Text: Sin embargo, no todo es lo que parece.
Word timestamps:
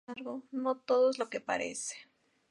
Sin 0.03 0.15
embargo, 0.17 0.41
no 0.51 0.77
todo 0.77 1.11
es 1.11 1.19
lo 1.19 1.29
que 1.29 1.39
parece. 1.39 1.95